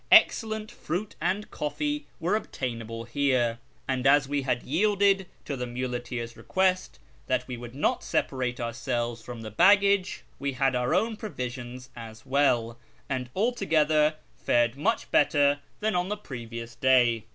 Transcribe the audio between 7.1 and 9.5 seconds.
that we would not separate ourselves from